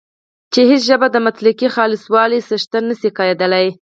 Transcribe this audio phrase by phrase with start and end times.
[0.53, 3.67] چې هیڅ ژبه د مطلقې خالصوالي څښتنه نه شي کېدلای